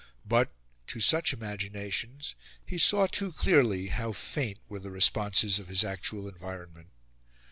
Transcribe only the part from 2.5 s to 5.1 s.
he saw too clearly how faint were the